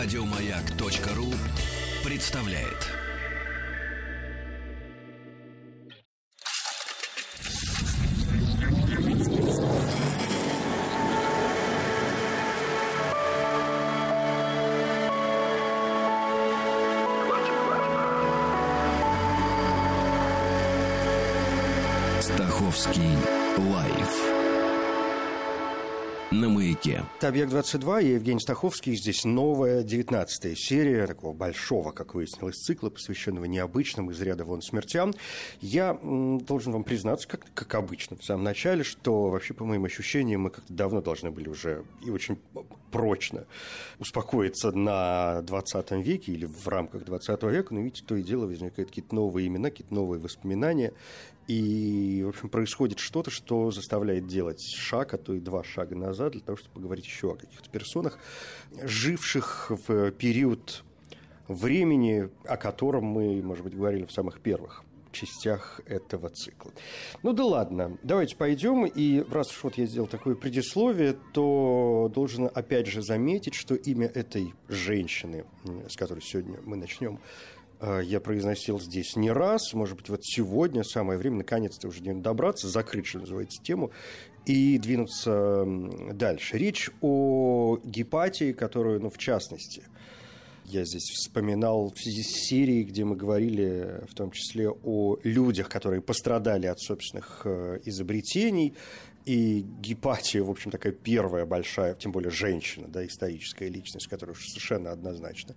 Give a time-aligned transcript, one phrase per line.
[0.00, 1.34] Радиомаяк.ру
[2.04, 2.86] представляет.
[22.20, 23.16] Стаховский
[23.56, 24.37] лайф
[26.30, 27.04] на маяке.
[27.16, 28.94] Это «Объект-22», я Евгений Стаховский.
[28.94, 35.14] Здесь новая, девятнадцатая серия такого большого, как выяснилось, цикла, посвященного необычным из ряда вон смертям.
[35.60, 40.42] Я должен вам признаться, как, как обычно, в самом начале, что вообще, по моим ощущениям,
[40.42, 42.38] мы как-то давно должны были уже и очень
[42.90, 43.46] прочно
[43.98, 48.90] успокоиться на 20 веке или в рамках 20 века, но видите, то и дело возникают
[48.90, 50.92] какие-то новые имена, какие-то новые воспоминания.
[51.48, 56.32] И, в общем, происходит что-то, что заставляет делать шаг, а то и два шага назад,
[56.32, 58.18] для того, чтобы поговорить еще о каких-то персонах,
[58.82, 60.84] живших в период
[61.48, 66.70] времени, о котором мы, может быть, говорили в самых первых частях этого цикла.
[67.22, 68.84] Ну да ладно, давайте пойдем.
[68.84, 74.06] И раз уж вот я сделал такое предисловие, то должен опять же заметить, что имя
[74.06, 75.46] этой женщины,
[75.88, 77.20] с которой сегодня мы начнем,
[77.80, 83.06] я произносил здесь не раз, может быть, вот сегодня самое время наконец-то уже добраться, закрыть,
[83.06, 83.90] что называется, тему
[84.46, 85.64] и двинуться
[86.12, 86.58] дальше.
[86.58, 89.84] Речь о гепатии, которую, ну, в частности,
[90.64, 95.70] я здесь вспоминал в связи с серией, где мы говорили в том числе о людях,
[95.70, 98.74] которые пострадали от собственных э, изобретений,
[99.28, 104.90] и Гепатия, в общем, такая первая большая, тем более женщина, да, историческая личность, которая совершенно
[104.90, 105.54] однозначно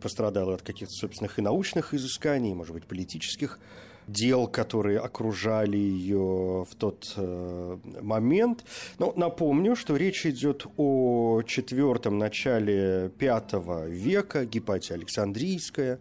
[0.00, 3.58] пострадала от каких-то собственных и научных изысканий, может быть, политических
[4.06, 8.64] дел, которые окружали ее в тот э, момент.
[9.00, 15.98] Но напомню, что речь идет о четвертом начале пятого века, Гепатия Александрийская,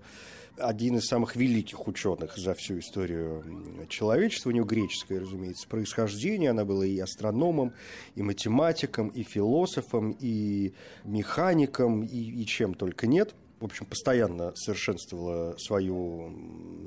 [0.60, 4.50] один из самых великих ученых за всю историю человечества.
[4.50, 6.52] У него греческое, разумеется, происхождение.
[6.52, 7.74] Она была и астрономом,
[8.16, 13.34] и математиком, и философом, и механиком, и, и чем только нет.
[13.60, 16.30] В общем, постоянно совершенствовала свою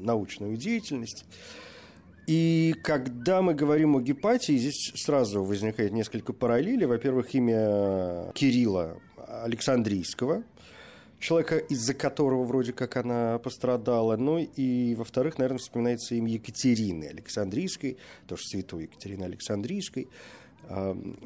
[0.01, 1.25] научную деятельность.
[2.27, 6.87] И когда мы говорим о Гепатии, здесь сразу возникает несколько параллелей.
[6.87, 10.45] Во-первых, имя Кирилла Александрийского–
[11.23, 14.17] человека, из-за которого вроде как она пострадала.
[14.17, 17.97] Ну и, во-вторых, наверное, вспоминается имя Екатерины Александрийской,
[18.27, 20.09] тоже святой Екатерины Александрийской,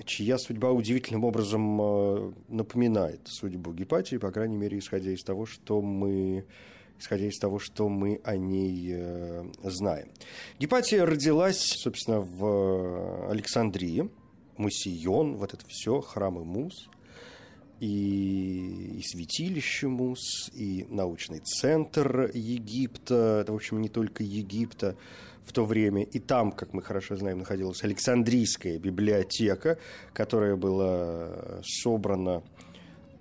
[0.04, 5.80] чья судьба удивительным образом а, напоминает судьбу Гепатии, по крайней мере, исходя из того, что
[5.82, 6.44] мы
[6.98, 10.08] исходя из того, что мы о ней э, знаем.
[10.58, 14.08] Гепатия родилась, собственно, в Александрии,
[14.56, 16.88] Мусион, вот это все, храмы Мус–
[17.80, 24.96] и, и святилище Мус, и научный центр Египта, это, в общем, не только Египта
[25.44, 26.02] в то время.
[26.02, 29.78] И там, как мы хорошо знаем, находилась Александрийская библиотека,
[30.12, 32.42] которая была собрана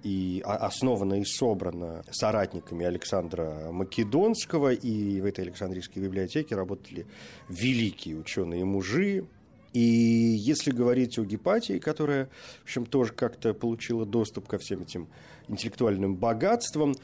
[0.03, 7.07] и основана и собрана соратниками Александра Македонского, и в этой Александрийской библиотеке работали
[7.49, 9.25] великие ученые-мужи,
[9.75, 12.29] и если говорить о Гепатии, которая,
[12.61, 15.09] в общем, тоже как-то получила доступ ко всем этим
[15.49, 16.95] интеллектуальным богатствам,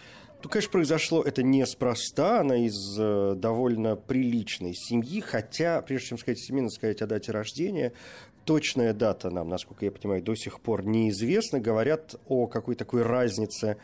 [0.41, 6.39] то, конечно, произошло это неспроста, она из э, довольно приличной семьи, хотя, прежде чем сказать
[6.39, 7.91] семьи, надо сказать о дате рождения,
[8.45, 11.59] точная дата нам, насколько я понимаю, до сих пор неизвестна.
[11.59, 13.75] Говорят о какой такой разнице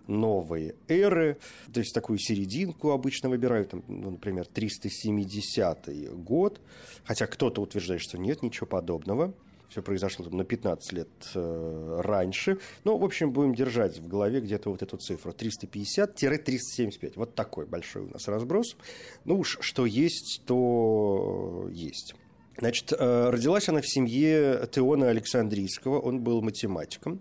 [0.09, 1.39] новой эры,
[1.73, 6.61] то есть такую серединку обычно выбирают, там, ну, например, 370 год,
[7.05, 9.35] хотя кто-то утверждает, что нет ничего подобного,
[9.69, 12.59] все произошло там, на 15 лет э, раньше.
[12.85, 15.33] Ну, в общем, будем держать в голове где-то вот эту цифру.
[15.33, 17.13] 350-375.
[17.17, 18.77] Вот такой большой у нас разброс.
[19.25, 22.15] Ну уж что есть, то есть.
[22.59, 27.21] Значит, э, родилась она в семье Теона Александрийского, он был математиком.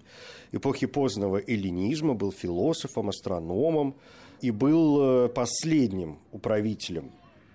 [0.51, 3.95] Эпохи позднего эллинизма, был философом, астрономом
[4.41, 7.11] и был э, последним управителем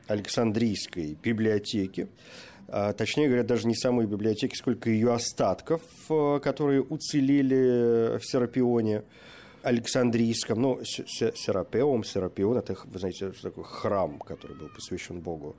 [0.09, 2.09] Александрийской библиотеки,
[2.73, 9.03] а, точнее говоря, даже не самой библиотеки, сколько ее остатков, э, которые уцелели в Серапионе.
[9.63, 15.55] Александрийском, ну, Серапеум, Серапион, это, вы знаете, такой храм, который был посвящен Богу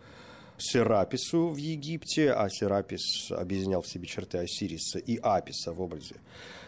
[0.62, 6.16] Серапису в Египте, а Серапис объединял в себе черты Осириса и Аписа в образе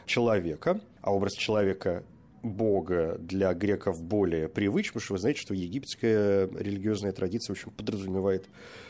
[0.05, 2.03] человека, а образ человека
[2.43, 7.71] Бога для греков более привычен, потому что вы знаете, что египетская религиозная традиция, в общем,
[7.71, 8.49] подразумевает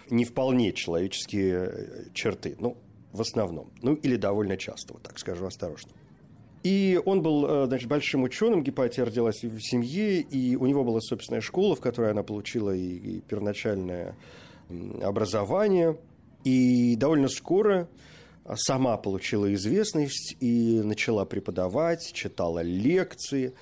[0.09, 2.55] не вполне человеческие черты.
[2.59, 2.77] Ну,
[3.11, 3.71] в основном.
[3.81, 5.91] Ну, или довольно часто, вот так скажу осторожно.
[6.63, 11.01] И он был, э, значит, большим ученым, Гепатия родилась в семье, и у него была
[11.01, 14.15] собственная школа, в которой она получила и, и первоначальное
[15.01, 15.97] образование.
[16.43, 17.87] И довольно скоро
[18.55, 23.53] сама получила известность и начала преподавать, читала лекции,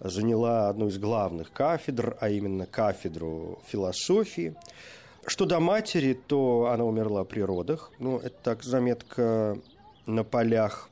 [0.00, 4.54] заняла одну из главных кафедр, а именно кафедру философии.
[5.26, 7.90] Что до матери, то она умерла при родах.
[7.98, 9.58] Ну, это так заметка
[10.06, 10.88] на полях.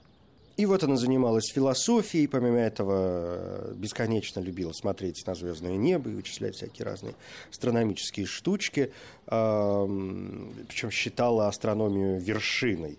[0.57, 6.57] И вот она занималась философией, помимо этого бесконечно любила смотреть на звездное небо и вычислять
[6.57, 7.15] всякие разные
[7.51, 8.91] астрономические штучки,
[9.27, 12.99] причем считала астрономию вершиной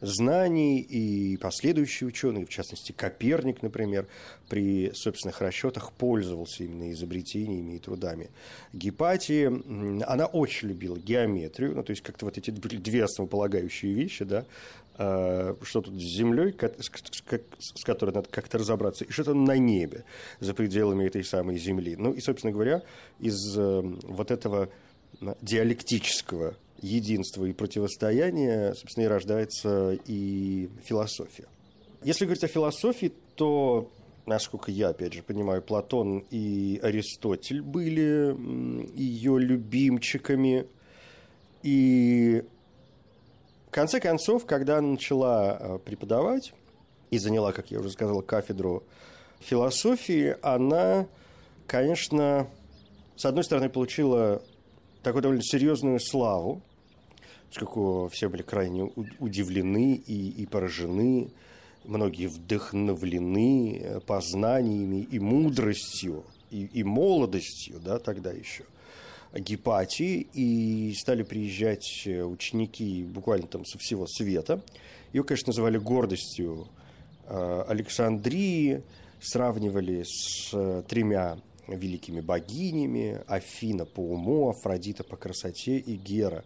[0.00, 4.06] знаний, и последующие ученые, в частности Коперник, например,
[4.48, 8.30] при собственных расчетах пользовался именно изобретениями и трудами
[8.72, 9.46] Гепатии.
[10.04, 14.44] Она очень любила геометрию, ну, то есть как-то вот эти две основополагающие вещи, да,
[14.96, 20.04] что тут с Землей, с которой надо как-то разобраться, и что-то на небе,
[20.40, 21.96] за пределами этой самой Земли.
[21.96, 22.82] Ну и, собственно говоря,
[23.18, 24.68] из э, вот этого
[25.40, 31.46] диалектического единства и противостояния, собственно, и рождается и философия.
[32.02, 33.90] Если говорить о философии, то,
[34.26, 38.36] насколько я, опять же, понимаю, Платон и Аристотель были
[38.94, 40.66] ее любимчиками.
[41.62, 42.44] И
[43.74, 46.54] конце концов, когда начала э, преподавать
[47.10, 48.84] и заняла, как я уже сказал, кафедру
[49.40, 51.08] философии, она,
[51.66, 52.46] конечно,
[53.16, 54.40] с одной стороны, получила
[55.02, 56.62] такую довольно серьезную славу,
[57.48, 58.84] поскольку все были крайне
[59.18, 61.32] удивлены и, и поражены,
[61.82, 68.64] многие вдохновлены э, познаниями и мудростью, и, и молодостью, да, тогда еще,
[69.34, 74.62] Гепатии, и стали приезжать э, ученики буквально там со всего света.
[75.12, 76.68] Ее, конечно, называли гордостью
[77.26, 78.82] э, Александрии,
[79.20, 81.38] сравнивали с тремя
[81.68, 86.44] великими богинями, Афина по уму, Афродита по красоте и Гера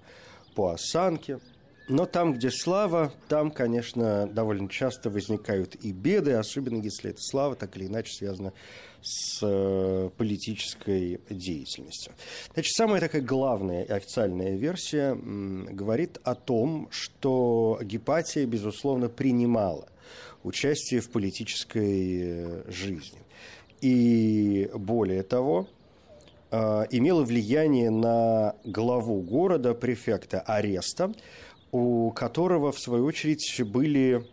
[0.54, 1.40] по осанке.
[1.88, 7.56] Но там, где слава, там, конечно, довольно часто возникают и беды, особенно если эта слава
[7.56, 8.52] так или иначе связана
[9.00, 12.12] с э, политической деятельностью.
[12.52, 19.88] Значит, самая такая главная официальная версия говорит о том, что Гепатия, безусловно, принимала
[20.44, 23.20] участие в политической э, жизни.
[23.80, 25.68] И более того,
[26.50, 31.14] э, имела влияние на главу города, префекта ареста,
[31.72, 34.24] у которого, в свою очередь, были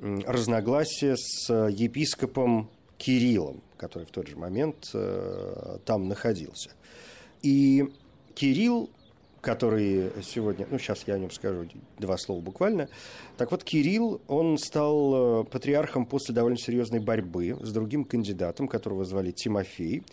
[0.00, 6.70] разногласия с епископом Кириллом, который в тот же момент э, там находился.
[7.42, 7.88] И
[8.34, 8.90] Кирилл
[9.42, 11.66] который сегодня, ну, сейчас я о нем скажу
[11.98, 12.88] два слова буквально.
[13.36, 19.04] Так вот, Кирилл, он стал э, патриархом после довольно серьезной борьбы с другим кандидатом, которого
[19.04, 20.04] звали Тимофей.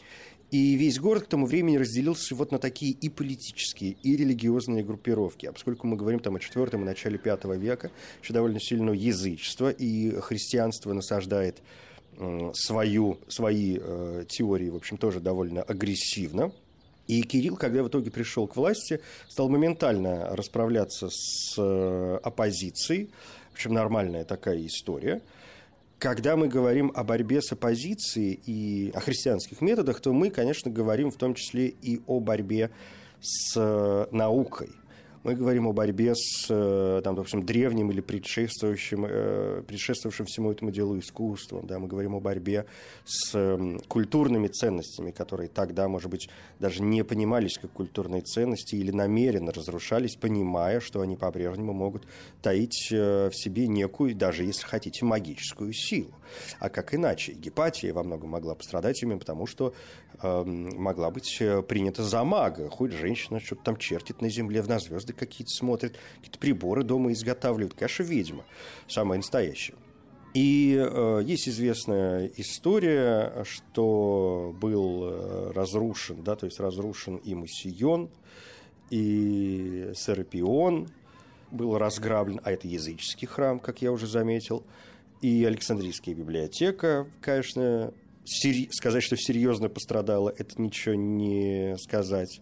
[0.52, 5.46] И весь город к тому времени разделился вот на такие и политические, и религиозные группировки.
[5.46, 7.92] А поскольку мы говорим там о IV и начале V века,
[8.24, 11.62] еще довольно сильно язычество, и христианство насаждает
[12.54, 16.52] свою, свои э, теории, в общем, тоже довольно агрессивно.
[17.08, 23.10] И Кирилл, когда в итоге пришел к власти, стал моментально расправляться с э, оппозицией,
[23.52, 25.22] в общем, нормальная такая история.
[26.00, 31.12] Когда мы говорим о борьбе с оппозицией и о христианских методах, то мы, конечно, говорим
[31.12, 32.72] в том числе и о борьбе
[33.22, 34.70] с э, наукой–
[35.24, 40.72] мы говорим о борьбе с, э, там, допустим, древним или предшествующим, э, предшествовавшим всему этому
[40.72, 41.68] делу искусством.
[41.68, 41.80] Да?
[41.80, 42.66] Мы говорим о борьбе
[43.06, 48.92] с эм, культурными ценностями, которые тогда, может быть, даже не понимались как культурные ценности или
[48.92, 52.04] намеренно разрушались, понимая, что они по-прежнему могут
[52.42, 56.14] таить э, в себе некую, даже если хотите, магическую силу.
[56.60, 57.34] А как иначе?
[57.34, 59.74] Гепатия во многом могла пострадать именно потому, что
[60.22, 62.70] э, могла быть принята за мага.
[62.70, 67.74] Хоть женщина что-то там чертит на земле, на звезды какие-то смотрит, какие-то приборы дома изготавливают.
[67.74, 68.46] Конечно, ведьма,
[68.88, 69.76] самая настоящая.
[70.34, 78.10] И э, есть известная история, что был э, разрушен, да, то есть разрушен и Мусион,
[78.92, 80.90] и Серапион
[81.50, 84.64] был разграблен, а это языческий храм, как я уже заметил,
[85.22, 87.94] и Александрийская библиотека, конечно,
[88.72, 92.42] сказать, что серьезно пострадала, это ничего не сказать.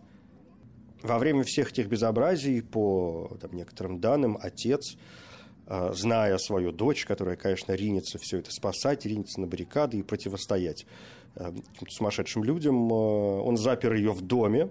[1.02, 4.98] Во время всех этих безобразий, по там, некоторым данным, отец,
[5.68, 10.86] э, зная свою дочь, которая, конечно, ринется все это спасать, ринется на баррикады и противостоять
[11.36, 11.54] э,
[11.88, 14.70] сумасшедшим людям, э, он запер ее в доме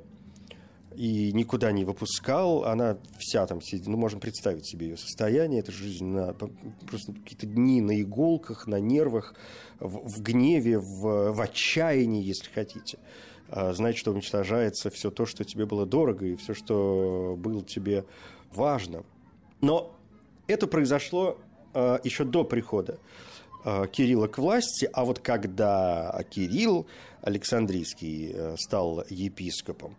[0.97, 2.65] и никуда не выпускал.
[2.65, 5.61] Она вся там сидит, ну, можно представить себе ее состояние.
[5.61, 9.35] Это жизнь на просто какие-то дни на иголках, на нервах,
[9.79, 12.99] в, в гневе, в, в отчаянии, если хотите.
[13.49, 18.05] А, знать, что уничтожается все то, что тебе было дорого, и все, что было тебе
[18.53, 19.05] важно.
[19.61, 19.95] Но
[20.47, 21.39] это произошло
[21.75, 22.99] а, еще до прихода
[23.65, 26.87] а, Кирилла к власти, а вот когда Кирилл
[27.23, 29.97] Александрийский э, стал епископом,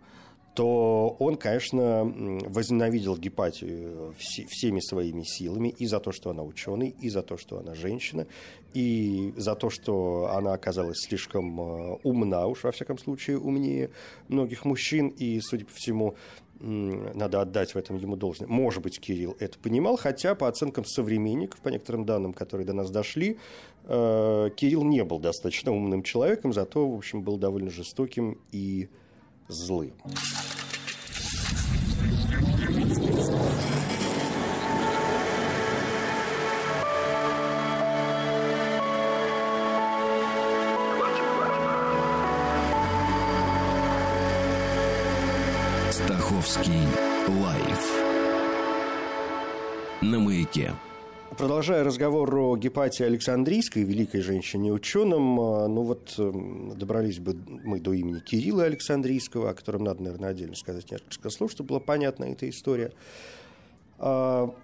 [0.58, 2.04] то он, конечно,
[2.48, 7.60] возненавидел Гепатию всеми своими силами и за то, что она ученый, и за то, что
[7.60, 8.26] она женщина,
[8.74, 13.92] и за то, что она оказалась слишком э, умна, уж во всяком случае умнее
[14.30, 16.16] многих мужчин, и, судя по всему,
[16.60, 18.48] надо отдать в этом ему должное.
[18.48, 22.90] Может быть, Кирилл это понимал, хотя по оценкам современников, по некоторым данным, которые до нас
[22.90, 23.38] дошли,
[23.84, 28.90] э, Кирилл не был достаточно умным человеком, зато, в общем, был довольно жестоким и
[29.48, 29.94] злым.
[45.92, 46.88] Стаховский
[47.28, 48.08] лайф
[50.02, 50.74] на маяке.
[51.36, 57.94] Продолжая разговор о Гепатии Александрийской, великой женщине-ученым, а, ну вот эм, добрались бы мы до
[57.94, 62.50] имени Кирилла Александрийского, о котором надо, наверное, отдельно сказать несколько слов, чтобы была понятна эта
[62.50, 62.94] история.
[64.00, 64.56] А,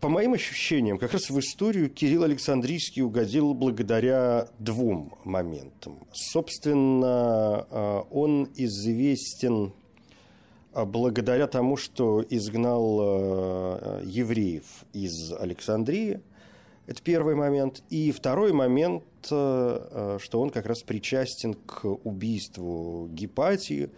[0.00, 6.06] по моим ощущениям, как раз в историю Кирилл Александрийский угодил благодаря двум моментам.
[6.12, 9.72] Собственно, а, он известен
[10.84, 16.20] благодаря тому, что изгнал э, евреев из Александрии.
[16.86, 17.82] Это первый момент.
[17.88, 23.90] И второй момент, э, э, что он как раз причастен к убийству Гепатии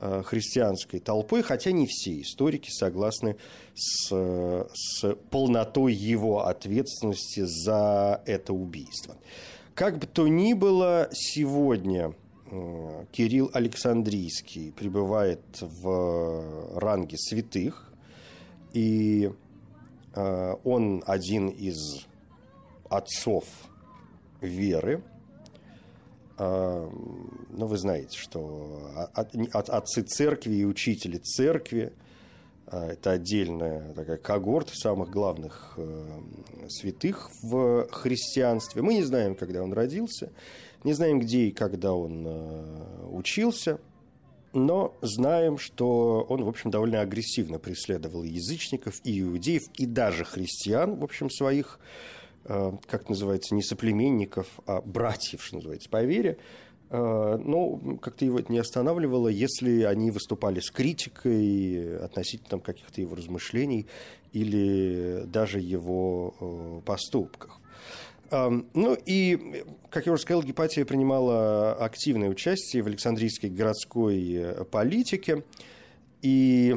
[0.00, 3.34] христианской толпой, хотя не все историки согласны
[3.74, 4.08] с,
[4.72, 9.16] с полнотой его ответственности за это убийство.
[9.74, 12.14] Как бы то ни было, сегодня
[13.12, 17.92] Кирилл Александрийский пребывает в ранге святых,
[18.72, 19.30] и
[20.14, 22.06] э, он один из
[22.88, 23.44] отцов
[24.40, 25.02] веры.
[26.38, 26.88] Э,
[27.50, 31.92] ну, вы знаете, что отцы церкви и учители церкви–
[32.66, 35.78] это отдельная такая когорта самых главных
[36.68, 38.80] святых в христианстве.
[38.82, 40.32] Мы не знаем, когда он родился–
[40.84, 43.80] не знаем, где и когда он э, учился,
[44.52, 50.96] но знаем, что он, в общем, довольно агрессивно преследовал язычников, и иудеев, и даже христиан,
[50.96, 51.78] в общем, своих,
[52.44, 56.38] э, как называется, не соплеменников, а братьев, что называется, по вере.
[56.90, 63.16] Э, но как-то его это не останавливало, если они выступали с критикой относительно каких-то его
[63.16, 63.86] размышлений
[64.32, 67.57] или даже его поступках.
[68.30, 75.44] Ну и, как я уже сказал, Гепатия принимала активное участие в Александрийской городской э, политике.
[76.20, 76.76] И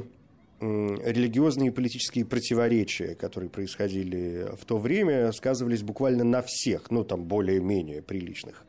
[0.62, 7.24] религиозные и политические противоречия, которые происходили в то время, сказывались буквально на всех, ну, там,
[7.24, 8.63] более-менее приличных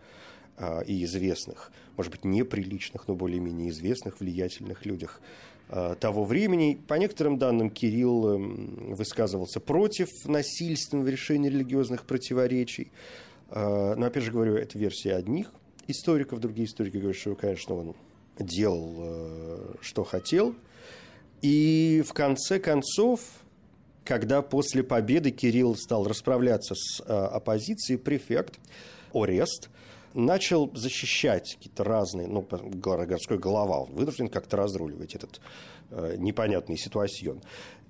[0.56, 5.20] а, и известных, может быть, неприличных, но более-менее известных, влиятельных людях
[6.00, 6.78] того времени.
[6.86, 12.92] По некоторым данным, Кирилл эм, высказывался против насильственного решения религиозных противоречий.
[13.48, 15.50] Э, но, опять же говорю, это версия одних
[15.86, 16.40] историков.
[16.40, 17.94] Другие историки говорят, что, конечно, он
[18.38, 20.54] делал, э, что хотел.
[21.40, 23.20] И в конце концов,
[24.04, 28.58] когда после победы Кирилл стал расправляться с оппозицией, префект
[29.12, 29.70] Орест–
[30.14, 35.40] начал защищать какие-то разные, ну, городской голова, он вынужден как-то разруливать этот
[35.90, 37.42] э, непонятный ситуацион.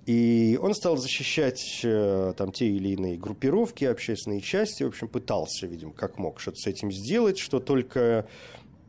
[0.07, 5.67] И он стал защищать э, там те или иные группировки, общественные части, в общем, пытался,
[5.67, 8.27] видимо, как мог что-то с этим сделать, что только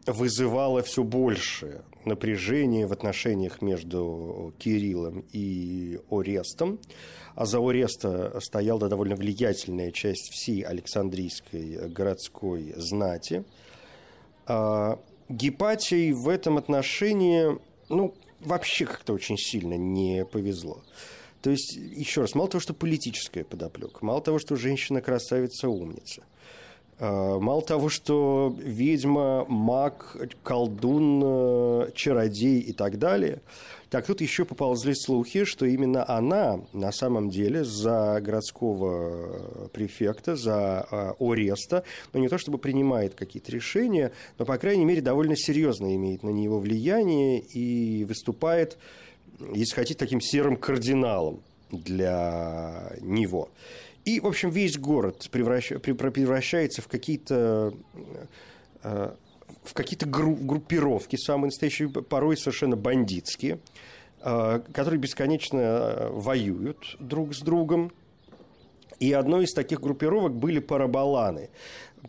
[0.08, 9.16] вызывало все больше напряжение в отношениях между Кириллом и Орестом а за Ореста стояла довольно
[9.16, 13.44] влиятельная часть всей Александрийской городской знати.
[14.46, 15.00] А
[15.30, 17.58] Гепатий в этом отношении,
[17.90, 20.82] ну, вообще как-то очень сильно не повезло.
[21.42, 26.24] То есть, еще раз, мало того, что политическая подоплека, мало того, что женщина красавица умница,
[27.00, 33.42] а, мало того, что ведьма, маг, колдун, чародей и так далее–
[33.93, 40.88] Так тут еще поползли слухи, что именно она на самом деле за городского префекта, за
[40.89, 45.95] э, Ореста, но не то чтобы принимает какие-то решения, но, по крайней мере, довольно серьезно
[45.95, 48.79] имеет на него влияние и выступает,
[49.53, 53.51] если хотите, таким серым кардиналом для него.
[54.05, 57.75] И, в общем, весь город превращается в какие-то
[58.81, 59.12] э,
[59.63, 63.60] в какие-то группировки, самые настоящие, порой совершенно бандитские,
[64.22, 67.91] э, которые бесконечно э, воюют друг с другом.
[69.00, 71.50] И одной из таких группировок были парабаланы.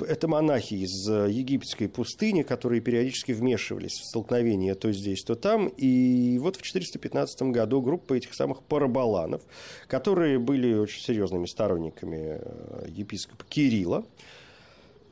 [0.00, 5.68] Это монахи из египетской пустыни, которые периодически вмешивались в столкновения то здесь, то там.
[5.68, 9.42] И вот в 415 году группа этих самых парабаланов,
[9.86, 12.40] которые были очень серьезными сторонниками
[12.88, 14.04] епископа Кирилла,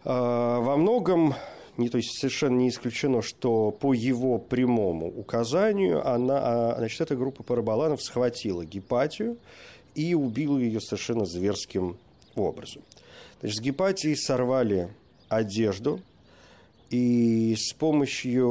[0.04, 1.34] во многом
[1.82, 7.16] не, то есть совершенно не исключено, что по его прямому указанию она, а, значит, эта
[7.16, 9.36] группа парабаланов схватила Гепатию
[9.94, 11.98] и убила ее совершенно зверским
[12.34, 12.82] образом.
[13.40, 14.88] Значит, с Гепатии сорвали
[15.28, 16.00] одежду,
[16.90, 18.46] и с помощью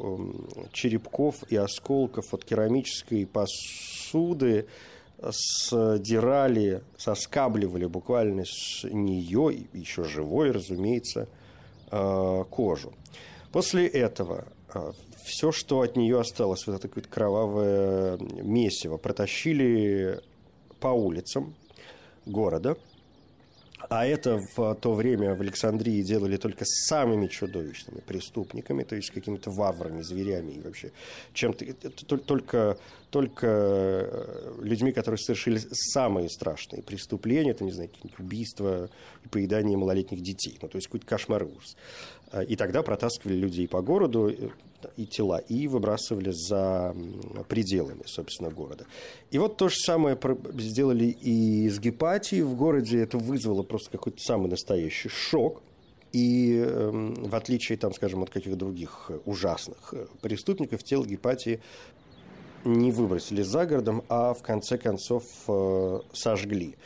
[0.00, 4.66] эм, черепков и осколков от керамической посуды
[5.30, 11.28] сдирали, соскабливали буквально с нее, еще живой, разумеется,
[12.50, 12.92] кожу.
[13.52, 14.92] После этого э,
[15.24, 20.20] все, что от нее осталось, вот это какое-то кровавое месиво, протащили
[20.80, 21.54] по улицам
[22.26, 22.76] города–
[23.90, 29.50] а это в то время в Александрии делали только самыми чудовищными преступниками, то есть какими-то
[29.50, 30.92] варварами, зверями и вообще
[31.32, 31.64] чем-то
[32.16, 32.78] только,
[33.10, 38.90] только э, людьми, которые совершили самые страшные преступления, это, не знаю, убийства
[39.24, 41.76] и поедание малолетних детей, ну, то есть какой-то кошмар и ужас.
[42.34, 44.48] А, и тогда протаскивали людей по городу, э,
[44.96, 46.94] и тела, и выбрасывали за
[47.48, 48.86] пределами, собственно, города.
[49.30, 50.18] И вот то же самое
[50.58, 53.00] сделали и с Гепатией в городе.
[53.00, 55.62] Это вызвало просто какой-то самый настоящий шок.
[56.12, 61.60] И эм, в отличие, там, скажем, от каких-то других ужасных э, преступников, тело Гепатии
[62.64, 66.76] не выбросили за городом, а в конце концов э, сожгли.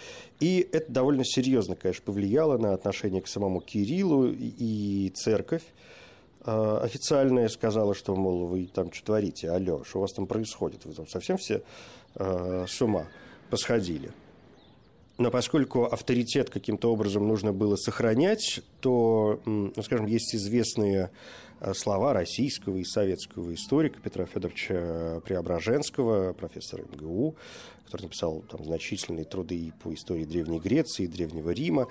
[0.41, 5.63] И это довольно серьезно, конечно, повлияло на отношение к самому Кириллу и церковь.
[6.45, 10.85] Э, официальная сказала, что, мол, вы там что творите, алло, что у вас там происходит,
[10.85, 11.63] вы там совсем все
[12.15, 13.07] э, с ума
[13.51, 14.11] посходили.
[15.19, 21.11] Но поскольку авторитет каким-то образом нужно было сохранять, то, ну, скажем, есть известные
[21.75, 27.37] слова российского и советского историка Петра Федоровича Преображенского, профессора МГУ,
[27.87, 31.89] который написал там, значительные труды по истории Древней Греции и Древнего Рима,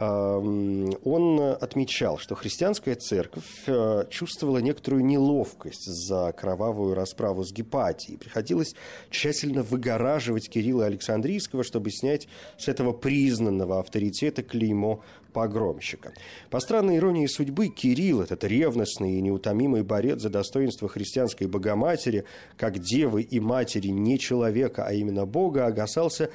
[0.00, 8.16] он отмечал, что христианская церковь э, чувствовала некоторую неловкость за кровавую расправу с Гепатией.
[8.16, 8.74] Приходилось
[9.10, 16.12] тщательно выгораживать Кирилла Александрийского, чтобы снять с этого признанного авторитета клеймо погромщика.
[16.50, 22.24] По странной иронии судьбы, Кирилл, этот ревностный и неутомимый борец за достоинство христианской Богоматери,
[22.56, 26.30] как девы и матери не человека, а именно Бога, оказался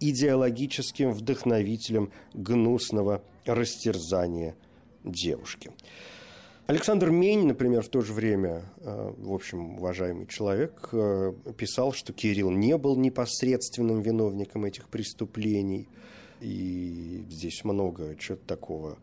[0.00, 4.54] идеологическим вдохновителем гнусного растерзания
[5.04, 5.70] девушки.
[6.66, 12.14] Александр Мень, например, в то же время, э, в общем, уважаемый человек, э, писал, что
[12.14, 15.88] Кирилл не был непосредственным виновником этих преступлений.
[16.44, 18.98] И здесь много чего-то такого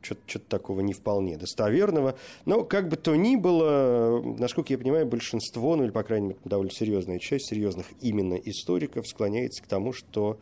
[0.00, 2.16] что-то такого не вполне достоверного.
[2.44, 6.38] Но как бы то ни было, насколько я понимаю, большинство, ну или, по крайней мере,
[6.44, 10.38] довольно серьезная часть серьезных именно историков склоняется к тому, что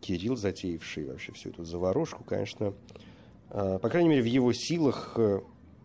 [0.00, 2.74] Кирилл, затеявший вообще всю эту заварушку, конечно,
[3.48, 5.40] а, по крайней мере, в его силах, э,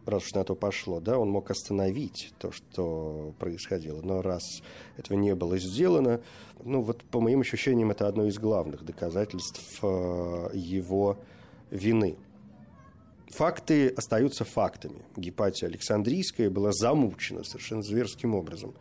[0.08, 4.02] раз уж на то пошло, да, он мог остановить то, что происходило.
[4.02, 4.62] Но раз
[4.98, 6.22] этого не было сделано,
[6.64, 11.18] ну вот по моим ощущениям это одно из главных доказательств э, его
[11.70, 12.18] вины.
[13.30, 15.02] Факты остаются фактами.
[15.16, 18.74] Гепатия Александрийская была замучена совершенно зверским образом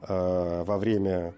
[0.00, 1.34] э, во время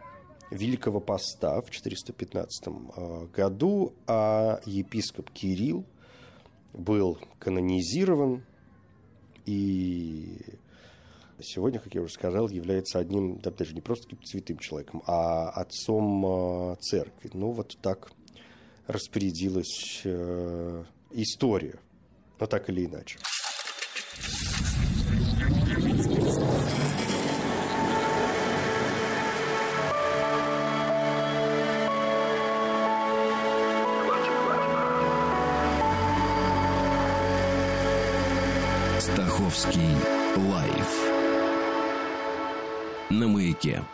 [0.51, 5.85] Великого Поста в 415 э, году, а епископ Кирилл
[6.73, 8.45] был канонизирован
[9.47, 10.39] и
[11.41, 16.25] сегодня, как я уже сказал, является одним, да, даже не просто святым человеком, а отцом
[16.73, 17.31] э, церкви.
[17.33, 18.11] Ну, вот так
[18.87, 20.03] распорядилась
[21.13, 21.79] история
[22.41, 23.19] но так или иначе.
[39.61, 39.95] Стаховский
[40.37, 40.91] лайф
[43.11, 43.85] на маяке.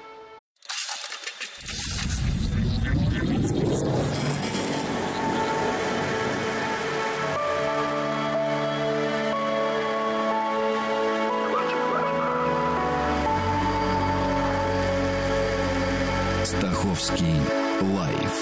[16.45, 17.41] Стаховский
[17.81, 18.39] лайф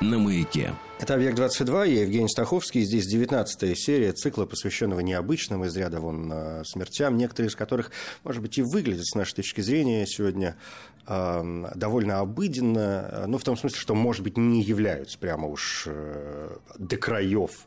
[0.00, 0.72] на маяке.
[1.02, 2.82] Это «Объект-22», я Евгений Стаховский.
[2.82, 7.90] Здесь 19 серия цикла, посвященного необычным из ряда вон э, смертям, некоторые из которых,
[8.22, 10.54] может быть, и выглядят с нашей точки зрения сегодня
[11.08, 15.88] э, довольно обыденно, э, ну, в том смысле, что, может быть, не являются прямо уж
[15.88, 17.66] э, до краев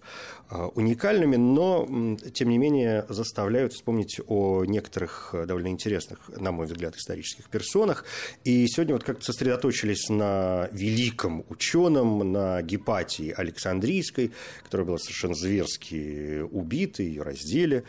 [0.49, 6.95] э, уникальными, но, тем не менее, заставляют вспомнить о некоторых довольно интересных, на мой взгляд,
[6.95, 8.05] исторических персонах.
[8.45, 14.31] И сегодня вот как-то сосредоточились на великом ученом, на Гепатии, Софьи Александрийской,
[14.63, 17.83] которая была совершенно зверски убита, ее раздели,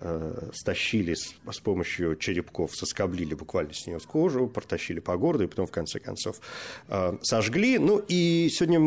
[0.00, 5.46] э, стащили с, с помощью черепков, соскоблили буквально с нее кожу, протащили по городу и
[5.46, 6.40] потом, в конце концов,
[6.88, 7.78] э, сожгли.
[7.78, 8.80] Ну и сегодня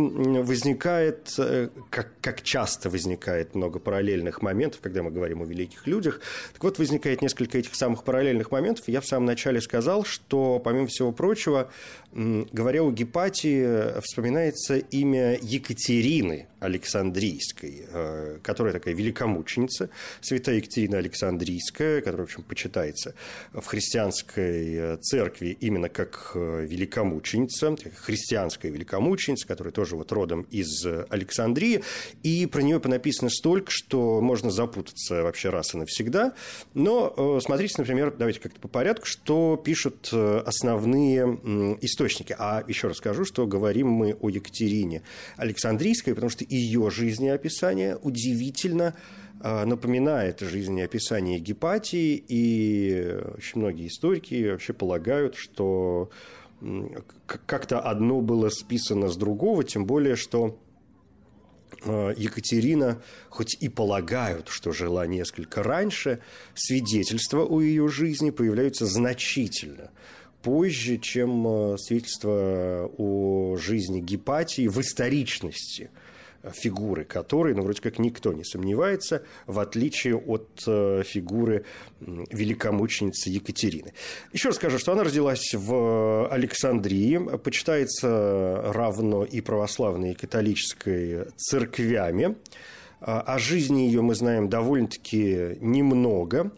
[0.43, 6.21] возникает, э, как, как часто возникает много параллельных моментов, когда мы говорим о великих людях.
[6.53, 8.87] Так вот, возникает несколько этих самых параллельных моментов.
[8.87, 11.71] Я в самом начале сказал, что, помимо всего прочего,
[12.13, 19.89] говоря о Гепатии, вспоминается имя Екатерины Александрийской, э, которая такая великомученица,
[20.21, 23.13] святая Екатерина Александрийская, которая, в общем, почитается
[23.53, 30.85] в христианской э, церкви именно как э, великомученица, христианская великомученица, которая тоже вот родом из
[31.09, 31.83] Александрии,
[32.23, 36.33] и про нее понаписано столько, что можно запутаться вообще раз и навсегда.
[36.73, 41.23] Но смотрите, например, давайте как-то по порядку, что пишут основные
[41.81, 42.35] источники.
[42.37, 45.01] А еще раз скажу, что говорим мы о Екатерине
[45.37, 48.95] Александрийской, потому что ее жизнеописание удивительно
[49.43, 56.09] напоминает жизнеописание Гепатии, и очень многие историки вообще полагают, что
[57.25, 60.59] как-то одно было списано с другого, тем более, что
[61.83, 66.19] а, Екатерина, хоть и полагают, что жила несколько раньше,
[66.53, 69.91] свидетельства о ее жизни появляются значительно
[70.43, 75.91] позже, чем э, свидетельство о жизни Гепатии в историчности
[76.53, 81.65] фигуры которой, ну, вроде как никто не сомневается, в отличие от э, фигуры
[81.99, 83.93] великомученицы Екатерины.
[84.33, 92.35] Еще раз скажу, что она родилась в Александрии, почитается равно и православной, и католической церквями.
[92.99, 96.51] О жизни ее мы знаем довольно-таки немного.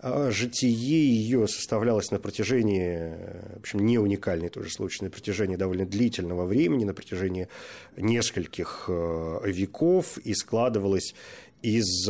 [0.00, 3.16] А житие ее составлялось на протяжении,
[3.56, 7.48] в общем, не уникальный тоже случай, на протяжении довольно длительного времени, на протяжении
[7.96, 11.14] нескольких э, веков и складывалось
[11.62, 12.08] из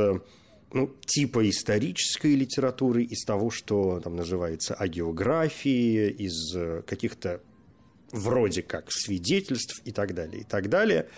[0.71, 7.41] ну, типа исторической литературы, из того, что там называется агеографии, из каких-то
[8.13, 11.09] вроде как свидетельств и так далее, и так далее.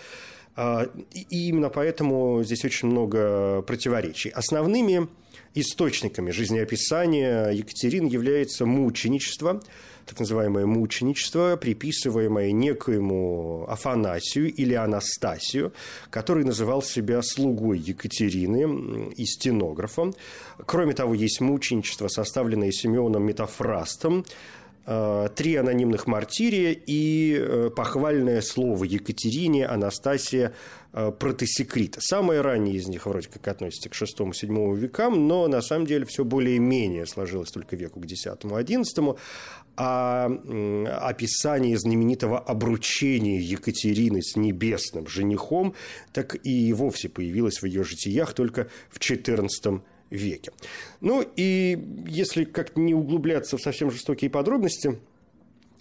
[0.57, 4.31] А, и именно поэтому здесь очень много противоречий.
[4.31, 5.09] Основными
[5.55, 9.61] источниками жизнеописания Екатерины является мученичество,
[10.07, 15.73] так называемое мученичество, приписываемое некоему Афанасию или Анастасию,
[16.11, 20.15] который называл себя слугой Екатерины и стенографом.
[20.67, 24.25] Кроме того, есть мученичество, составленное Симеоном Метафрастом,
[24.87, 30.55] э, три анонимных мартирия и э, похвальное слово Екатерине Анастасия
[30.93, 32.01] протосекрита.
[32.01, 36.25] Самое раннее из них вроде как относится к VI-VII векам, но на самом деле все
[36.25, 39.19] более-менее сложилось только веку к X-XI.
[39.77, 40.27] А
[41.01, 45.75] описание знаменитого обручения Екатерины с небесным женихом
[46.13, 50.53] так и вовсе появилось в ее житиях только в XIV веке.
[51.01, 54.99] Ну и если как-то не углубляться в совсем жестокие подробности–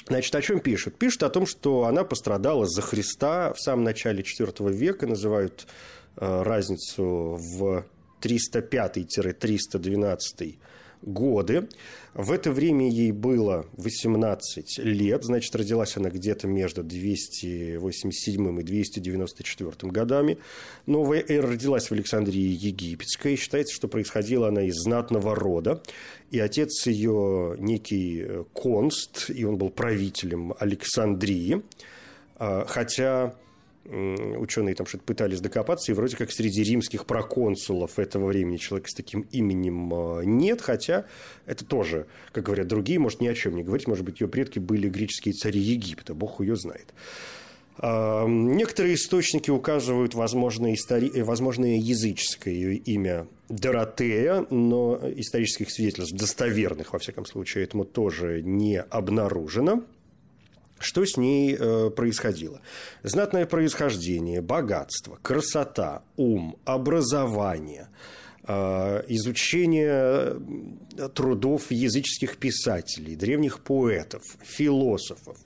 [0.10, 0.98] Значит, о чем пишут?
[0.98, 5.67] Пишут о том, что она пострадала за Христа в самом начале IV века, называют
[6.17, 7.86] э, разницу в
[8.22, 10.58] 305-312
[11.02, 11.68] годы.
[12.14, 19.92] В это время ей было 18 лет, значит, родилась она где-то между 287 и 294
[19.92, 20.38] годами.
[20.86, 23.36] Новая эра родилась в Александрии Египетской.
[23.36, 25.82] Считается, что происходила она из знатного рода.
[26.32, 31.62] И отец ее некий э, Конст, и он был правителем Александрии.
[32.36, 33.36] А, хотя
[33.89, 38.93] ученые там что-то пытались докопаться, и вроде как среди римских проконсулов этого времени человека с
[38.93, 41.06] таким именем а, нет, хотя
[41.45, 44.60] это тоже, как говорят другие, может ни о чем не говорить, может быть, ее предки
[44.60, 46.93] были греческие цари Египта, бог ее знает.
[47.82, 51.10] Некоторые источники указывают возможное, истори...
[51.21, 59.84] возможное языческое имя Доротея, но исторических свидетельств, достоверных, во всяком случае, этому тоже не обнаружено.
[60.80, 62.62] Что с ней э, происходило?
[63.04, 67.89] Знатное происхождение, богатство, красота, ум, образование–
[68.52, 70.42] Э, изучение
[71.13, 75.38] трудов языческих писателей, древних поэтов, философов.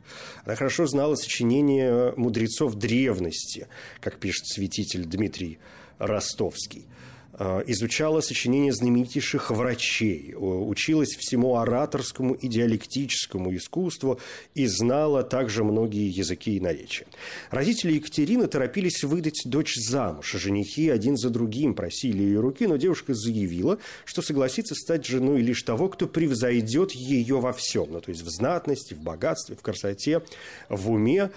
[0.46, 3.68] Она хорошо знала сочинения мудрецов древности,
[4.00, 5.60] как пишет святитель Дмитрий
[6.00, 7.03] Ростовский– Э,
[7.40, 14.20] изучала сочинения знаменитейших врачей, училась всему ораторскому и диалектическому искусству
[14.54, 17.08] и знала также многие языки и наречия.
[17.50, 20.32] Родители Екатерины торопились выдать дочь замуж.
[20.34, 25.64] Женихи один за другим просили ее руки, но девушка заявила, что согласится стать женой лишь
[25.64, 30.22] того, кто превзойдет ее во всем, ну, то есть в знатности, в богатстве, в красоте,
[30.70, 31.32] в уме.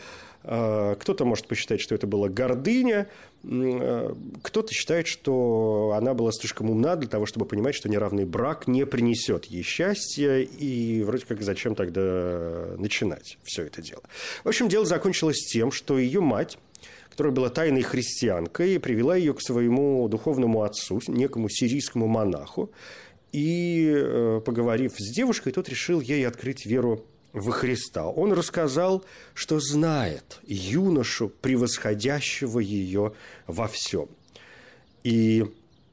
[0.48, 3.08] Э, кто-то может посчитать, что это была гордыня,
[3.42, 8.68] э, кто-то считает, что она была слишком умна для того, чтобы понимать, что неравный брак
[8.68, 14.02] не принесет ей счастья, и вроде как зачем тогда начинать все это дело.
[14.44, 16.58] В общем, дело закончилось тем, что ее мать
[17.10, 22.70] которая была тайной христианкой, привела ее к своему духовному отцу, некому сирийскому монаху,
[23.32, 27.06] и, э, поговорив с девушкой, тот решил ей открыть веру
[27.36, 28.08] во Христа.
[28.08, 33.12] Он рассказал, что знает юношу, превосходящего ее
[33.46, 34.08] во всем.
[35.04, 35.44] И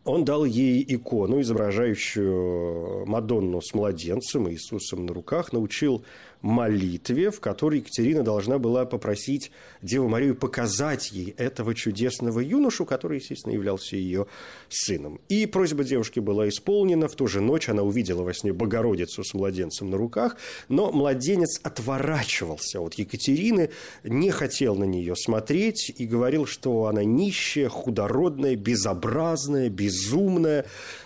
[0.05, 6.03] он дал ей икону, изображающую Мадонну с младенцем, Иисусом на руках, научил
[6.43, 9.51] молитве, в которой Екатерина должна была попросить
[9.81, 14.27] Деву Марию показать ей этого чудесного юношу, который, естественно, являлся ее
[14.69, 15.21] сыном.
[15.29, 17.07] И просьба девушки была исполнена.
[17.07, 20.35] В ту же ночь она увидела во сне Богородицу с младенцем на руках,
[20.67, 23.69] но младенец отворачивался от Екатерины,
[24.03, 30.65] не хотел на нее смотреть и говорил, что она нищая, худородная, безобразная, безумная,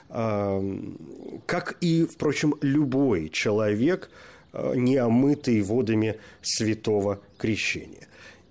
[0.09, 4.09] как и, впрочем, любой человек–
[4.57, 8.06] Э, не омытый водами святого крещения.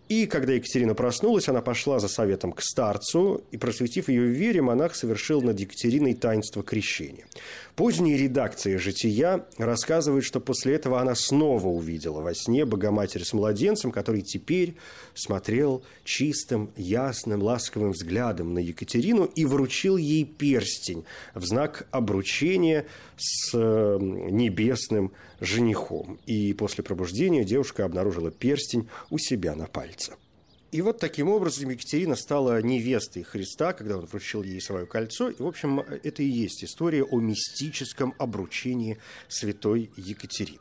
[0.08, 4.62] И когда Екатерина проснулась, она пошла за советом к старцу, и, просветив ее в вере,
[4.62, 7.26] монах совершил над Екатериной таинство крещения.
[7.74, 13.90] Поздние редакции «Жития» рассказывают, что после этого она снова увидела во сне Богоматерь с младенцем,
[13.90, 14.76] который теперь
[15.14, 23.50] смотрел чистым, ясным, ласковым взглядом на Екатерину и вручил ей перстень в знак обручения с
[23.54, 26.18] э, небесным женихом.
[26.26, 29.95] И после пробуждения девушка обнаружила перстень у себя на пальце.
[30.76, 35.30] И вот таким образом Екатерина стала невестой Христа, когда он вручил ей свое кольцо.
[35.30, 40.60] И, в общем, это и есть история о мистическом обручении святой Екатерины.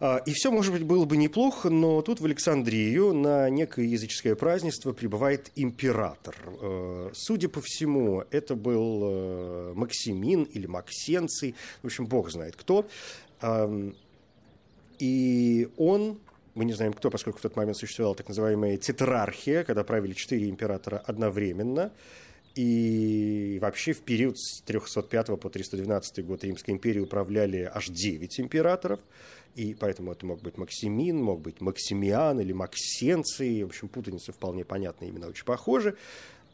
[0.00, 4.34] А, и все, может быть, было бы неплохо, но тут в Александрию на некое языческое
[4.34, 6.36] празднество прибывает император.
[6.60, 12.86] Э, судя по всему, это был э, Максимин или Максенций, в общем, бог знает кто.
[14.98, 16.18] И он
[16.54, 20.48] мы не знаем кто, поскольку в тот момент существовала так называемая тетрархия, когда правили четыре
[20.48, 21.92] императора одновременно.
[22.54, 29.00] И вообще в период с 305 по 312 год Римской империи управляли аж 9 императоров.
[29.54, 33.62] И поэтому это мог быть Максимин, мог быть Максимиан или Максенций.
[33.62, 35.96] В общем, путаница вполне понятная, имена очень похожи.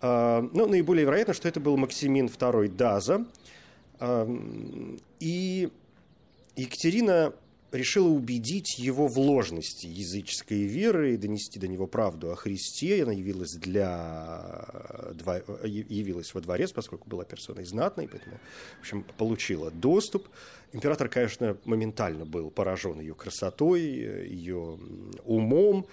[0.01, 3.27] А, но наиболее вероятно, что это был Максимин II Даза.
[5.19, 5.69] И
[6.55, 7.33] Екатерина
[7.73, 13.03] решила убедить его в ложности языческой веры и донести до него правду о Христе.
[13.03, 14.67] Она явилась, для...
[15.65, 18.39] явилась во дворец, поскольку была персоной знатной, поэтому,
[18.79, 20.29] в общем, получила доступ.
[20.73, 24.79] Император, конечно, моментально был поражен ее красотой, ее
[25.25, 25.87] умом,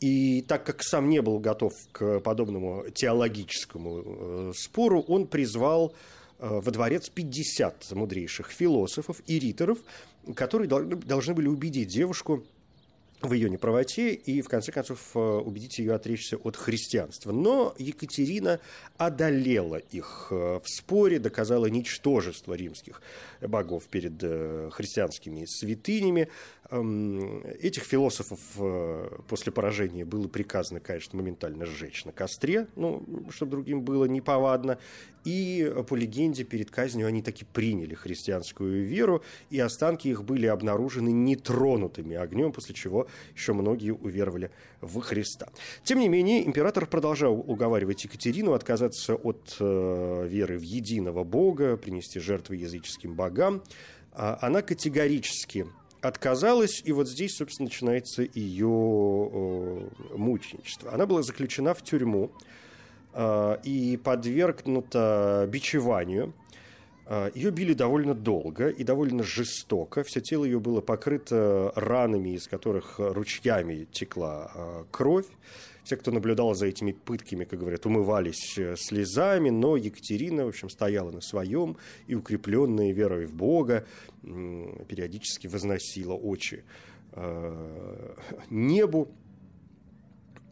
[0.00, 6.19] и так как сам не был готов к подобному теологическому э, спору, он призвал э,
[6.40, 9.78] во дворец 50 мудрейших философов и риторов,
[10.34, 12.44] которые должны были убедить девушку
[13.20, 17.32] в ее неправоте и, в конце концов, э, убедить ее отречься от христианства.
[17.32, 18.60] Но Екатерина
[18.96, 23.02] одолела их в споре, доказала ничтожество римских
[23.42, 24.18] богов перед
[24.72, 26.28] христианскими святынями,
[26.70, 33.82] Этих философов э, после поражения было приказано, конечно, моментально сжечь на костре, ну, чтобы другим
[33.82, 34.78] было неповадно.
[35.24, 41.10] И по легенде перед казнью они таки приняли христианскую веру, и останки их были обнаружены
[41.10, 45.48] нетронутыми огнем, после чего еще многие уверовали в Христа.
[45.82, 52.20] Тем не менее, император продолжал уговаривать Екатерину отказаться от э, веры в единого Бога, принести
[52.20, 53.64] жертвы языческим богам.
[54.12, 55.66] А она категорически
[56.02, 60.92] отказалась, и вот здесь, собственно, начинается ее мученичество.
[60.92, 62.30] Она была заключена в тюрьму
[63.64, 66.32] и подвергнута бичеванию–
[67.12, 70.04] а, ее били довольно долго и довольно жестоко.
[70.04, 75.26] Все тело ее было покрыто ранами, из которых ручьями текла а, кровь.
[75.90, 80.70] Все, кто наблюдал за этими пытками, как говорят, умывались э, слезами, но Екатерина, в общем,
[80.70, 83.84] стояла на своем и, укрепленная верой в Бога,
[84.22, 86.62] периодически возносила очи
[87.10, 88.14] а,
[88.50, 89.08] небу,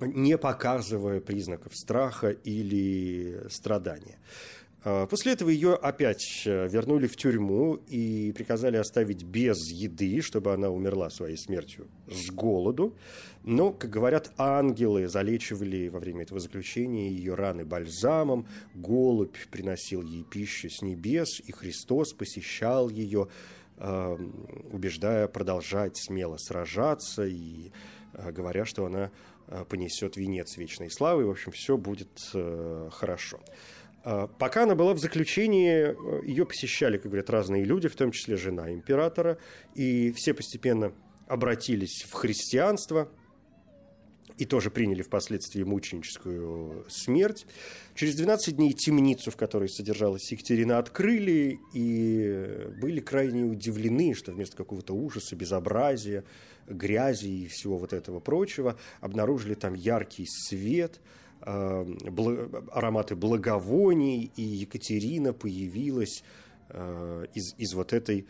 [0.01, 4.19] не показывая признаков страха или страдания.
[4.85, 10.53] А, после этого ее опять э, вернули в тюрьму и приказали оставить без еды, чтобы
[10.53, 12.97] она умерла своей смертью с голоду.
[13.43, 20.23] Но, как говорят, ангелы залечивали во время этого заключения ее раны бальзамом, голубь приносил ей
[20.23, 23.29] пищу с небес, и Христос посещал ее,
[23.79, 27.71] убеждая продолжать смело сражаться и
[28.13, 29.11] э, говоря, что она
[29.47, 32.11] э, понесет венец вечной славы, и, в общем, все будет
[32.93, 33.41] хорошо.
[34.11, 38.11] А, пока она была в заключении, э, ее посещали, как говорят, разные люди, в том
[38.11, 39.37] числе жена императора,
[39.75, 40.95] и все постепенно
[41.27, 43.11] обратились в христианство
[44.39, 47.45] и тоже приняли впоследствии мученическую смерть.
[47.95, 54.57] Через 12 дней темницу, в которой содержалась Екатерина, открыли и были крайне удивлены, что вместо
[54.57, 56.25] какого-то ужаса, безобразия,
[56.67, 60.99] грязи и всего вот этого прочего обнаружили там яркий свет–
[61.41, 66.23] ароматы благовоний, и Екатерина появилась
[66.69, 68.27] э, из, из вот этой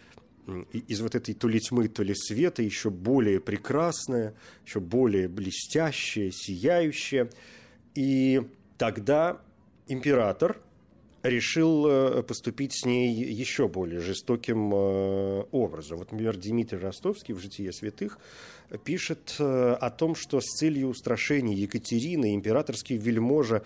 [0.72, 6.30] из вот этой то ли тьмы, то ли света еще более прекрасная, еще более блестящая,
[6.30, 7.28] сияющая.
[7.94, 8.40] И
[8.78, 9.42] тогда
[9.88, 10.58] император
[11.22, 15.98] решил э, поступить с ней еще более жестоким образом.
[15.98, 18.18] Вот, например, Дмитрий Ростовский в «Житие святых»
[18.84, 23.62] пишет э, о том, что с целью устрашения Екатерины императорский вельможа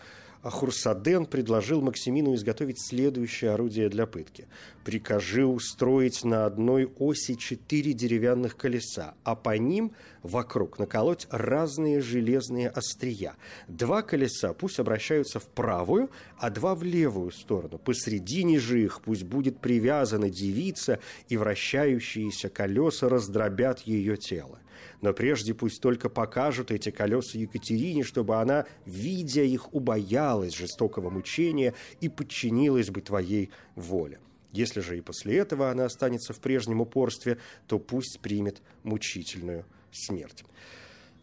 [0.51, 4.49] Хурсаден предложил Максимину изготовить следующее орудие для пытки.
[4.85, 9.93] «Прикажи устроить на одной оси четыре деревянных колеса, а по ним
[10.25, 13.37] вокруг наколоть разные железные острия.
[13.69, 17.79] Два колеса пусть обращаются в правую, а два в левую сторону.
[17.79, 24.59] Посредине же их пусть будет привязана девица, и вращающиеся колеса раздробят ее тело
[25.03, 31.75] но прежде пусть только покажут эти колеса Екатерине, чтобы она, видя их, убоялась жестокого мучения
[32.01, 34.21] и подчинилась бы твоей воле.
[34.53, 40.45] Если же и после этого она останется в прежнем упорстве, то пусть примет мучительную смерть.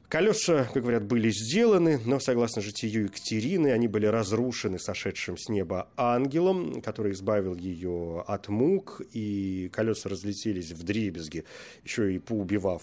[0.10, 5.88] Колеса, как говорят, были сделаны, но, согласно житию Екатерины, они были разрушены сошедшим с неба
[5.96, 11.46] ангелом, который избавил ее от мук, и колеса разлетелись в дребезги,
[11.84, 12.82] еще и поубивав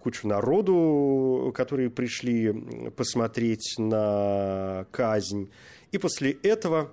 [0.00, 5.50] кучу народу, которые пришли посмотреть на казнь.
[5.92, 6.90] И после этого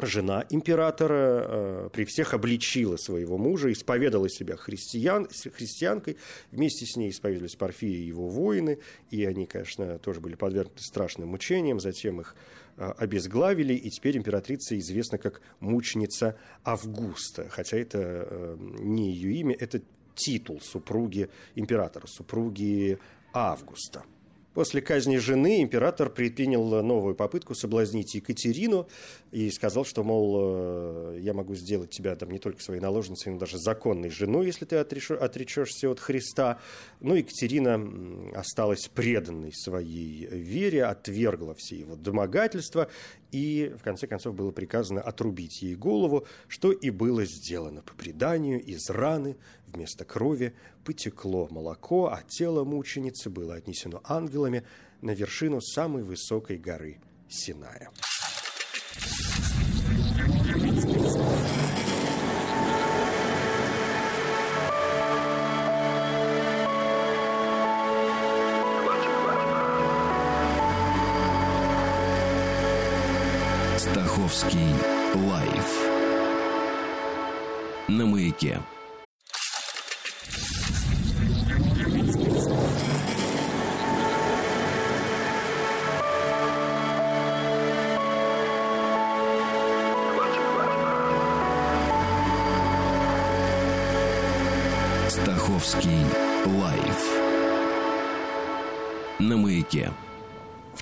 [0.00, 6.16] жена императора э, при всех обличила своего мужа, исповедала себя христиан, христианкой,
[6.50, 8.78] вместе с ней исповедовались Порфирий и его воины,
[9.10, 12.34] и они, конечно, тоже были подвергнуты страшным мучениям, затем их
[12.76, 19.80] э, обезглавили, и теперь императрица известна как мученица Августа, хотя это не ее имя, это
[20.14, 22.98] титул супруги императора, супруги
[23.32, 24.04] Августа.
[24.54, 28.86] После казни жены император предпринял новую попытку соблазнить Екатерину
[29.32, 33.38] и сказал, что, мол, э, я могу сделать тебя там не только своей наложницей, но
[33.40, 36.60] даже законной женой, если ты отречешься от Христа.
[37.00, 37.82] Но Екатерина
[38.32, 42.88] осталась преданной своей вере, отвергла все его домогательства,
[43.32, 48.62] и в конце концов было приказано отрубить ей голову, что и было сделано по преданию
[48.62, 49.36] из раны
[49.74, 54.64] вместо крови потекло молоко, а тело мученицы было отнесено ангелами
[55.02, 57.90] на вершину самой высокой горы Синая.
[73.78, 74.74] Стаховский
[75.14, 75.94] лайф
[77.88, 78.60] на маяке.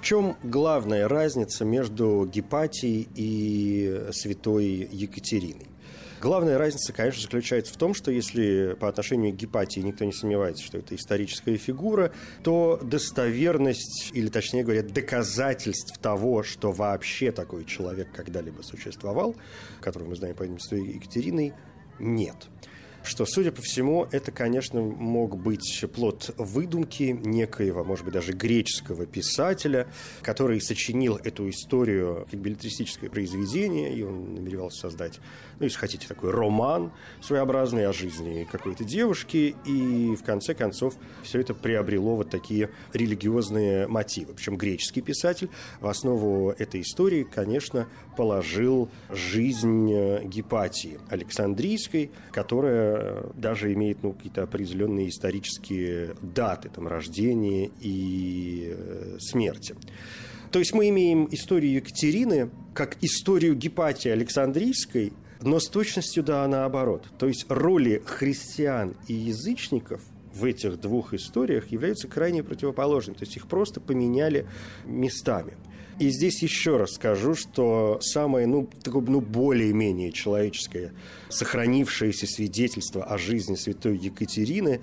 [0.03, 5.69] Чем главная разница между Гепатией и святой Екатериной?
[6.21, 10.63] Главная разница, конечно, заключается в том, что если по отношению к Гепатии никто не сомневается,
[10.63, 12.13] что это историческая фигура,
[12.45, 19.35] то достоверность, или точнее говоря, доказательств того, что вообще такой человек когда-либо существовал,
[19.81, 21.55] которого мы знаем по имени Екатериной,
[21.99, 22.37] нет
[23.05, 29.07] что, судя по всему, это, конечно, мог быть плод выдумки некоего, может быть, даже греческого
[29.07, 29.87] писателя,
[30.23, 35.21] который сочинил эту историю как билетристическое произведение, и он намеревался создать,
[35.63, 36.91] ну, если хотите, такой роман
[37.21, 43.87] своеобразный о жизни какой-то девушки, и в конце концов все это приобрело вот такие религиозные
[43.87, 44.35] мотивы.
[44.35, 45.51] Причем греческий писатель
[45.81, 47.87] в основу этой истории, конечно,
[48.17, 58.75] положил жизнь Гепатии Александрийской, которая даже имеет ну, какие-то определенные исторические даты там, рождения и
[58.77, 59.77] э, смерти.
[60.51, 67.07] То есть мы имеем историю Екатерины как историю Гепатии Александрийской, но с точностью да наоборот.
[67.19, 70.01] То есть роли христиан и язычников
[70.35, 73.17] в этих двух историях являются крайне противоположными.
[73.17, 74.47] То есть их просто поменяли
[74.85, 75.55] местами.
[75.99, 80.93] И здесь еще раз скажу, что самое, ну, такое, ну, более-менее человеческое,
[81.29, 84.81] сохранившееся свидетельство о жизни святой Екатерины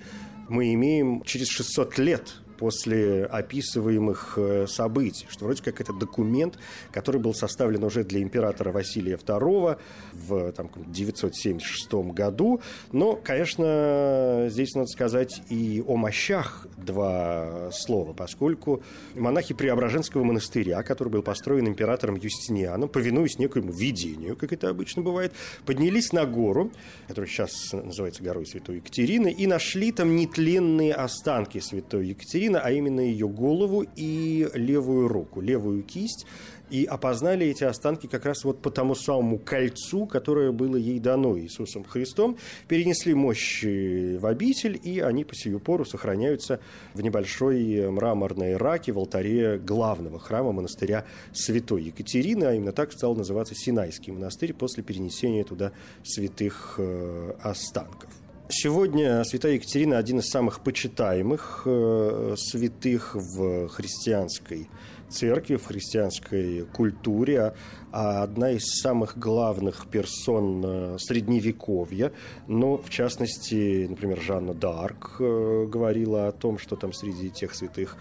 [0.47, 6.59] мы имеем через 600 лет после описываемых э, событий, что вроде как это документ,
[6.91, 9.79] который был составлен уже для императора Василия II
[10.13, 12.59] в там, 976 году.
[12.91, 18.83] Но, конечно, здесь надо сказать и о мощах два слова, поскольку
[19.15, 25.31] монахи Преображенского монастыря, который был построен императором Юстинианом, повинуясь некоему видению, как это обычно бывает,
[25.65, 26.71] поднялись на гору,
[27.07, 32.71] которая сейчас называется горой Святой Екатерины, и нашли там нетленные останки Святой Екатерины, Екатерина, а
[32.71, 36.25] именно ее голову и левую руку, левую кисть.
[36.69, 41.35] И опознали эти останки как раз вот по тому самому кольцу, которое было ей дано
[41.35, 42.37] Иисусом Христом.
[42.67, 46.59] Перенесли мощи в обитель, и они по сию пору сохраняются
[46.93, 53.15] в небольшой мраморной раке в алтаре главного храма монастыря Святой Екатерины, а именно так стал
[53.15, 55.71] называться Синайский монастырь после перенесения туда
[56.03, 58.18] святых э, останков.
[58.51, 64.67] Сегодня святая Екатерина один из самых почитаемых э, святых в христианской
[65.07, 67.53] церкви, в христианской культуре,
[67.91, 72.11] а одна из самых главных персон э, Средневековья.
[72.47, 77.97] Но, в частности, например, Жанна Д'Арк э, говорила о том, что там среди тех святых,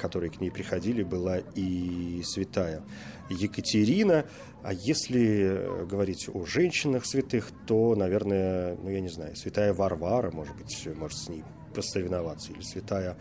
[0.00, 2.84] которые к ней приходили, была и святая
[3.30, 4.26] Екатерина.
[4.68, 10.54] А если говорить о женщинах святых, то, наверное, ну, я не знаю, святая Варвара, может
[10.56, 11.42] быть, может с ней
[11.74, 13.16] посоревноваться, или святая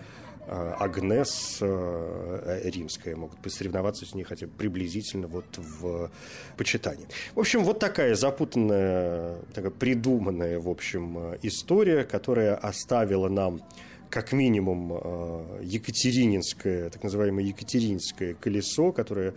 [0.46, 6.12] а, Агнес э, римская могут посоревноваться с ней хотя бы приблизительно вот в
[6.58, 7.08] почитании.
[7.34, 13.62] В общем, вот такая запутанная, такая придуманная, в общем, история, которая оставила нам
[14.10, 19.34] как минимум э, екатерининское, так называемое екатеринское колесо, которое Э,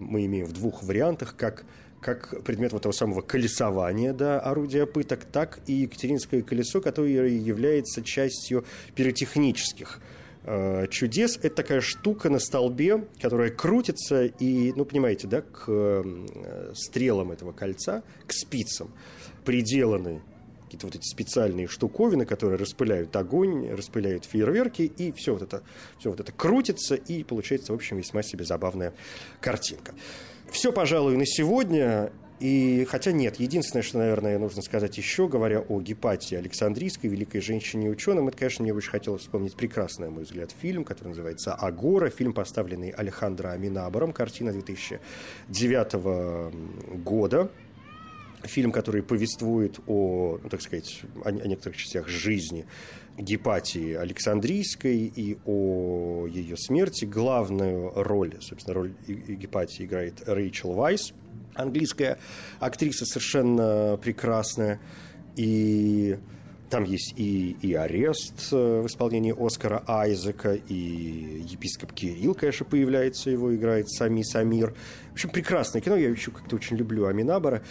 [0.00, 1.64] мы имеем в двух вариантах, как
[2.00, 8.02] как предмет вот того самого колесования, да, орудия пыток, так и Екатеринское колесо, которое является
[8.02, 8.64] частью
[8.94, 10.00] пиротехнических
[10.44, 11.38] э, чудес.
[11.42, 17.52] Это такая штука на столбе, которая крутится и, ну, понимаете, да, к э, стрелам этого
[17.52, 18.92] кольца, к спицам
[19.44, 20.22] приделаны
[20.66, 25.62] какие-то вот эти специальные штуковины, которые распыляют огонь, распыляют фейерверки, и все вот это,
[25.98, 28.92] все вот это крутится, и получается, в общем, весьма себе забавная
[29.40, 29.94] картинка.
[30.50, 32.12] Все, пожалуй, на сегодня.
[32.38, 37.86] И хотя нет, единственное, что, наверное, нужно сказать еще, говоря о Гепатии Александрийской, великой женщине
[37.86, 41.54] и ученым, это, конечно, мне очень хотелось вспомнить прекрасный, на мой взгляд, фильм, который называется
[41.54, 47.50] «Агора», фильм, поставленный Алехандро Аминабором, картина 2009 года,
[48.42, 52.66] фильм, который повествует о, ну, так сказать, о, некоторых частях жизни
[53.18, 57.04] Гепатии Александрийской и о ее смерти.
[57.04, 61.12] Главную роль, собственно, роль Гепатии играет Рэйчел Вайс,
[61.54, 62.18] английская
[62.60, 64.80] актриса совершенно прекрасная.
[65.36, 66.18] И
[66.70, 73.30] там есть и, и арест э, в исполнении Оскара Айзека, и епископ Кирилл, конечно, появляется,
[73.30, 74.74] его играет Сами Самир.
[75.10, 77.62] В общем, прекрасное кино, я еще как-то очень люблю Аминабара.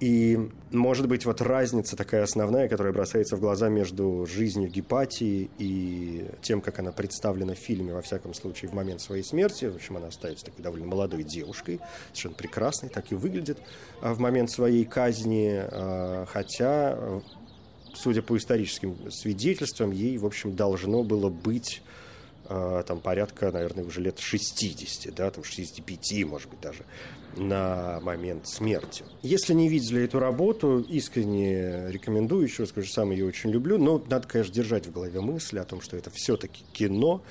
[0.00, 0.38] И,
[0.70, 6.62] может быть, вот разница такая основная, которая бросается в глаза между жизнью Гепатии и тем,
[6.62, 9.66] как она представлена в фильме, во всяком случае, в момент своей смерти.
[9.66, 13.58] В общем, она остается такой довольно молодой девушкой, совершенно прекрасной, так и выглядит
[14.00, 16.98] а, в момент своей казни, а, хотя,
[17.92, 21.82] судя по историческим свидетельствам, ей, в общем, должно было быть
[22.86, 26.84] там порядка, наверное, уже лет 60, да, там 65, может быть, даже
[27.36, 29.04] на момент смерти.
[29.22, 34.02] Если не видели эту работу, искренне рекомендую, еще раз скажу, сам ее очень люблю, но
[34.08, 37.22] надо, конечно, держать в голове мысль о том, что это все-таки кино,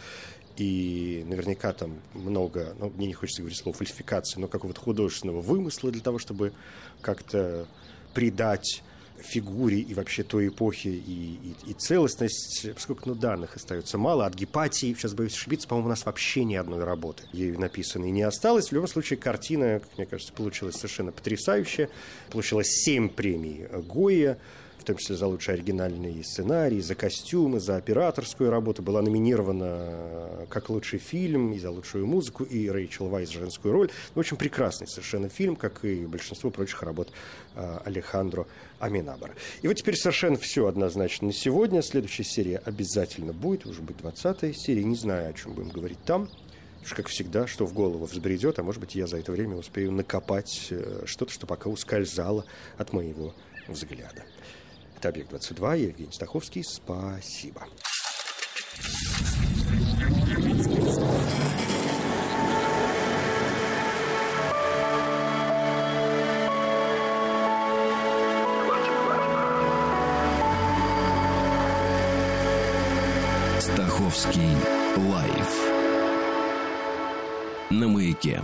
[0.56, 5.92] и наверняка там много, ну, мне не хочется говорить слово фальсификации, но какого-то художественного вымысла
[5.92, 6.54] для того, чтобы
[7.02, 7.68] как-то
[8.14, 8.84] придать
[9.24, 14.26] фигуре и вообще той эпохи и, и, и целостность, поскольку ну, данных остается мало.
[14.26, 18.24] От Гепатии, сейчас боюсь ошибиться, по-моему, у нас вообще ни одной работы ею написанной не
[18.24, 18.70] осталось.
[18.70, 21.90] В любом случае, картина, как мне кажется, получилась совершенно потрясающая.
[22.32, 24.38] Получила семь премий Гоя
[24.80, 28.82] в том числе за лучший оригинальный сценарий, за костюмы, за операторскую работу.
[28.82, 33.90] Была номинирована как лучший фильм, и за лучшую музыку, и Рэйчел Вайс женскую роль.
[34.16, 37.10] Ну, очень прекрасный совершенно фильм, как и большинство прочих работ
[37.56, 38.48] а, Алехандро
[38.80, 39.34] Аминабара.
[39.62, 41.82] И вот теперь совершенно все однозначно на сегодня.
[41.82, 44.84] Следующая серия обязательно будет, уже будет 20 серия.
[44.84, 46.30] Не знаю, о чем будем говорить там.
[46.84, 49.92] Уж как всегда, что в голову взбредет, а может быть, я за это время успею
[49.92, 52.46] накопать э, что-то, что пока ускользало
[52.78, 53.34] от моего
[53.68, 54.24] взгляда.
[55.00, 56.62] Это «Объект-22», я Евгений Стаховский.
[56.62, 57.64] Спасибо.
[73.62, 74.58] Стаховский
[74.98, 75.56] лайф
[77.70, 78.44] на маяке.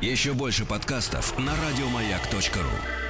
[0.00, 3.03] Еще больше подкастов на радиомаяк.ру.